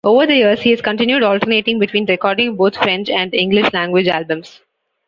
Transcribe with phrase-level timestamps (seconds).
[0.03, 4.59] Over the years, he has continued alternating between recording both French and English-language albums.